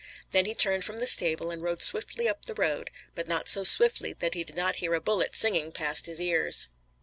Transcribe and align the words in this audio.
Then 0.31 0.45
he 0.45 0.55
turned 0.55 0.83
from 0.83 0.99
the 0.99 1.05
stable 1.05 1.51
and 1.51 1.61
rode 1.61 1.83
swiftly 1.83 2.27
up 2.27 2.45
the 2.45 2.55
road, 2.55 2.89
but 3.13 3.27
not 3.27 3.47
so 3.47 3.63
swiftly 3.63 4.13
that 4.13 4.33
he 4.33 4.43
did 4.43 4.55
not 4.55 4.77
hear 4.77 4.95
a 4.95 4.99
bullet 4.99 5.35
singing 5.35 5.71
past 5.71 6.07
his 6.07 6.19
ears. 6.19 6.69